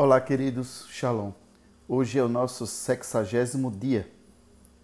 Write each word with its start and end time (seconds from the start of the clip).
Olá, 0.00 0.20
queridos, 0.20 0.86
Shalom. 0.90 1.32
Hoje 1.88 2.20
é 2.20 2.22
o 2.22 2.28
nosso 2.28 2.68
sexagésimo 2.68 3.68
dia 3.68 4.08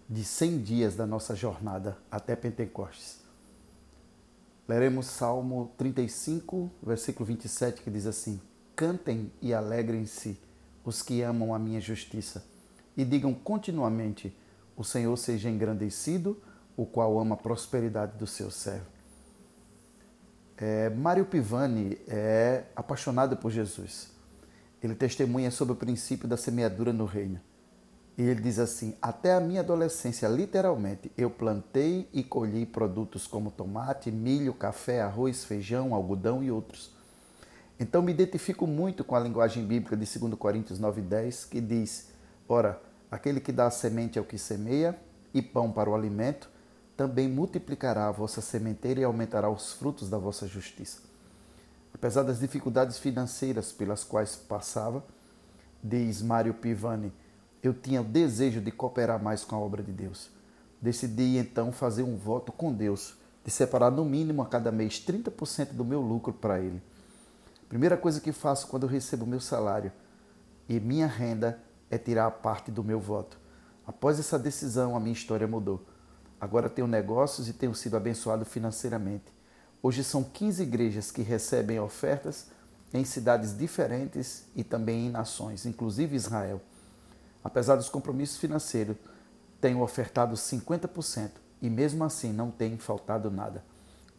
de 0.09 0.25
100 0.25 0.57
dias 0.57 0.95
da 0.97 1.07
nossa 1.07 1.33
jornada 1.33 1.97
até 2.11 2.35
Pentecostes. 2.35 3.21
Leremos 4.67 5.05
Salmo 5.05 5.71
35, 5.77 6.69
versículo 6.83 7.25
27, 7.27 7.81
que 7.81 7.89
diz 7.89 8.05
assim: 8.05 8.41
Cantem 8.75 9.31
e 9.41 9.53
alegrem-se 9.53 10.37
os 10.83 11.01
que 11.01 11.21
amam 11.21 11.55
a 11.55 11.59
minha 11.59 11.79
justiça, 11.79 12.43
e 12.97 13.05
digam 13.05 13.33
continuamente: 13.33 14.37
O 14.75 14.83
Senhor 14.83 15.15
seja 15.15 15.49
engrandecido, 15.49 16.37
o 16.75 16.85
qual 16.85 17.17
ama 17.17 17.35
a 17.35 17.37
prosperidade 17.37 18.17
do 18.17 18.27
seu 18.27 18.51
servo. 18.51 18.87
É, 20.57 20.89
Mário 20.89 21.23
Pivani 21.23 21.97
é 22.05 22.65
apaixonado 22.75 23.37
por 23.37 23.49
Jesus. 23.49 24.13
Ele 24.85 24.93
testemunha 24.93 25.49
sobre 25.49 25.73
o 25.73 25.75
princípio 25.75 26.27
da 26.27 26.37
semeadura 26.37 26.93
no 26.93 27.05
reino. 27.05 27.41
E 28.15 28.21
ele 28.21 28.39
diz 28.39 28.59
assim: 28.59 28.95
Até 29.01 29.33
a 29.33 29.39
minha 29.39 29.61
adolescência, 29.61 30.27
literalmente, 30.27 31.11
eu 31.17 31.27
plantei 31.27 32.07
e 32.13 32.23
colhi 32.23 32.67
produtos 32.67 33.25
como 33.25 33.49
tomate, 33.49 34.11
milho, 34.11 34.53
café, 34.53 35.01
arroz, 35.01 35.43
feijão, 35.43 35.95
algodão 35.95 36.43
e 36.43 36.51
outros. 36.51 36.93
Então 37.79 38.03
me 38.03 38.11
identifico 38.11 38.67
muito 38.67 39.03
com 39.03 39.15
a 39.15 39.19
linguagem 39.19 39.65
bíblica 39.65 39.97
de 39.97 40.19
2 40.19 40.35
Coríntios 40.35 40.79
9,10, 40.79 41.49
que 41.49 41.59
diz: 41.59 42.09
Ora, 42.47 42.79
aquele 43.09 43.39
que 43.39 43.51
dá 43.51 43.65
a 43.65 43.71
semente 43.71 44.19
ao 44.19 44.23
que 44.23 44.37
semeia 44.37 44.95
e 45.33 45.41
pão 45.41 45.71
para 45.71 45.89
o 45.89 45.95
alimento, 45.95 46.47
também 46.95 47.27
multiplicará 47.27 48.07
a 48.07 48.11
vossa 48.11 48.39
sementeira 48.39 49.01
e 49.01 49.03
aumentará 49.03 49.49
os 49.49 49.73
frutos 49.73 50.11
da 50.11 50.19
vossa 50.19 50.47
justiça. 50.47 51.14
Apesar 51.95 52.23
das 52.23 52.39
dificuldades 52.39 52.99
financeiras 52.99 53.71
pelas 53.71 54.03
quais 54.03 54.35
passava, 54.35 55.01
diz 55.81 56.21
Mário 56.21 56.53
Pivani, 56.53 57.11
eu 57.63 57.73
tinha 57.73 58.01
o 58.01 58.03
desejo 58.03 58.59
de 58.59 58.69
cooperar 58.69 59.23
mais 59.23 59.45
com 59.45 59.55
a 59.55 59.59
obra 59.59 59.81
de 59.81 59.93
Deus. 59.93 60.29
Decidi 60.81 61.37
então 61.37 61.71
fazer 61.71 62.03
um 62.03 62.17
voto 62.17 62.51
com 62.51 62.73
Deus 62.73 63.15
de 63.45 63.49
separar 63.49 63.91
no 63.91 64.03
mínimo 64.03 64.41
a 64.41 64.45
cada 64.45 64.73
mês 64.73 64.95
30% 64.99 65.71
do 65.71 65.85
meu 65.85 66.01
lucro 66.01 66.33
para 66.33 66.59
Ele. 66.59 66.81
Primeira 67.69 67.95
coisa 67.95 68.19
que 68.19 68.33
faço 68.33 68.67
quando 68.67 68.87
recebo 68.87 69.25
meu 69.25 69.39
salário 69.39 69.89
e 70.67 70.81
minha 70.81 71.07
renda 71.07 71.57
é 71.89 71.97
tirar 71.97 72.25
a 72.25 72.31
parte 72.31 72.71
do 72.71 72.83
meu 72.83 72.99
voto. 72.99 73.39
Após 73.87 74.19
essa 74.19 74.37
decisão, 74.37 74.97
a 74.97 74.99
minha 74.99 75.13
história 75.13 75.47
mudou. 75.47 75.81
Agora 76.41 76.69
tenho 76.69 76.87
negócios 76.87 77.47
e 77.47 77.53
tenho 77.53 77.73
sido 77.73 77.95
abençoado 77.95 78.43
financeiramente. 78.43 79.33
Hoje 79.87 80.03
são 80.03 80.23
15 80.23 80.63
igrejas 80.63 81.11
que 81.11 81.21
recebem 81.21 81.79
ofertas 81.79 82.47
em 82.91 83.05
cidades 83.05 83.55
diferentes 83.55 84.47
e 84.55 84.63
também 84.63 85.05
em 85.05 85.11
nações, 85.11 85.63
inclusive 85.63 86.15
Israel. 86.15 86.59
Apesar 87.43 87.75
dos 87.75 87.87
compromissos 87.87 88.37
financeiros, 88.37 88.97
tenho 89.61 89.83
ofertado 89.83 90.33
50% 90.33 91.29
e 91.61 91.69
mesmo 91.69 92.03
assim 92.03 92.33
não 92.33 92.49
tem 92.49 92.79
faltado 92.79 93.29
nada. 93.29 93.63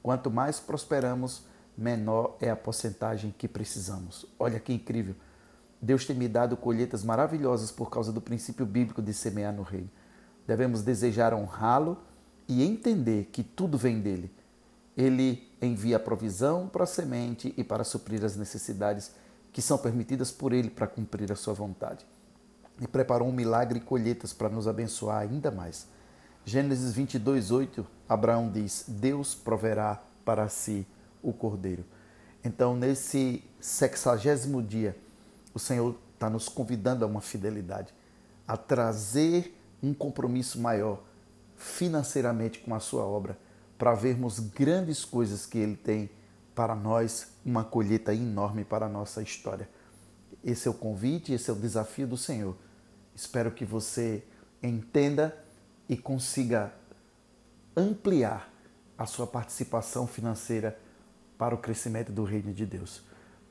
Quanto 0.05 0.31
mais 0.31 0.61
prosperamos, 0.61 1.43
menor 1.77 2.37
é 2.41 2.49
a 2.49 2.55
porcentagem 2.55 3.35
que 3.37 3.49
precisamos. 3.49 4.25
Olha 4.39 4.61
que 4.61 4.73
incrível! 4.73 5.17
Deus 5.83 6.07
tem 6.07 6.15
me 6.15 6.29
dado 6.29 6.57
colheitas 6.57 7.03
maravilhosas 7.03 7.73
por 7.73 7.91
causa 7.91 8.13
do 8.13 8.21
princípio 8.21 8.65
bíblico 8.65 9.03
de 9.03 9.13
semear 9.13 9.53
no 9.53 9.65
reino. 9.65 9.91
Devemos 10.47 10.83
desejar 10.83 11.35
honrá-lo 11.35 11.99
e 12.47 12.63
entender 12.63 13.31
que 13.33 13.43
tudo 13.43 13.77
vem 13.77 14.01
dele. 14.01 14.33
Ele 14.97 15.47
envia 15.61 15.99
provisão 15.99 16.69
para 16.69 16.85
a 16.85 16.87
semente 16.87 17.53
e 17.57 17.63
para 17.63 17.85
suprir 17.85 18.25
as 18.25 18.37
necessidades 18.37 19.13
que 19.53 19.63
são 19.63 19.79
permitidas 19.79 20.31
por 20.31 20.53
ele 20.53 20.71
para 20.71 20.87
cumprir 20.87 21.31
a 21.33 21.37
sua 21.37 21.55
vontade. 21.55 22.05
E 22.81 22.87
preparou 22.87 23.29
um 23.29 23.33
milagre 23.33 23.79
e 23.79 23.83
colheitas 23.83 24.33
para 24.33 24.49
nos 24.49 24.69
abençoar 24.69 25.23
ainda 25.23 25.51
mais. 25.51 25.87
Gênesis 26.45 26.93
22, 26.93 27.51
8, 27.51 27.87
Abraão 28.09 28.51
diz: 28.51 28.85
Deus 28.87 29.35
proverá 29.35 30.01
para 30.25 30.49
si 30.49 30.87
o 31.23 31.33
cordeiro. 31.33 31.85
Então, 32.45 32.77
nesse 32.77 33.43
sexagésimo 33.61 34.63
dia, 34.63 34.97
o 35.53 35.59
Senhor 35.59 35.97
está 36.15 36.31
nos 36.31 36.49
convidando 36.49 37.05
a 37.05 37.09
uma 37.09 37.21
fidelidade, 37.21 37.93
a 38.47 38.57
trazer 38.57 39.59
um 39.83 39.93
compromisso 39.93 40.61
maior 40.61 41.03
financeiramente 41.57 42.61
com 42.61 42.75
a 42.75 42.81
sua 42.81 43.05
obra, 43.05 43.39
para 43.79 43.95
vermos 43.95 44.39
grandes 44.39 45.05
coisas 45.05 45.47
que 45.47 45.59
ele 45.59 45.77
tem 45.77 46.11
para 46.55 46.75
nós, 46.75 47.33
uma 47.45 47.63
colheita 47.63 48.15
enorme 48.15 48.65
para 48.65 48.87
a 48.87 48.89
nossa 48.89 49.23
história. 49.23 49.69
Esse 50.43 50.69
é 50.69 50.71
o 50.71 50.75
convite, 50.75 51.33
esse 51.33 51.51
é 51.51 51.53
o 51.53 51.57
desafio 51.57 52.07
do 52.07 52.17
Senhor. 52.17 52.57
Espero 53.15 53.51
que 53.51 53.65
você 53.65 54.25
entenda 54.63 55.37
e 55.89 55.97
consiga 55.97 56.73
ampliar 57.77 58.51
a 58.97 59.05
sua 59.05 59.27
participação 59.27 60.07
financeira 60.07 60.79
para 61.37 61.55
o 61.55 61.59
crescimento 61.59 62.11
do 62.11 62.25
reino 62.25 62.53
de 62.53 62.65
Deus. 62.65 63.03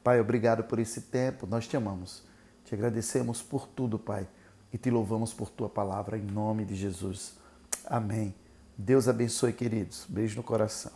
Pai, 0.03 0.19
obrigado 0.19 0.63
por 0.63 0.79
esse 0.79 1.01
tempo, 1.01 1.45
nós 1.45 1.67
te 1.67 1.77
amamos. 1.77 2.23
Te 2.63 2.73
agradecemos 2.73 3.41
por 3.41 3.67
tudo, 3.67 3.99
Pai, 3.99 4.27
e 4.73 4.77
te 4.77 4.89
louvamos 4.89 5.33
por 5.33 5.49
tua 5.49 5.69
palavra 5.69 6.17
em 6.17 6.23
nome 6.23 6.65
de 6.65 6.75
Jesus. 6.75 7.37
Amém. 7.85 8.44
Deus 8.77 9.07
abençoe, 9.07 9.53
queridos. 9.53 10.05
Beijo 10.09 10.35
no 10.35 10.43
coração. 10.43 10.91